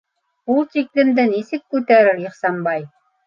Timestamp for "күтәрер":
1.75-2.23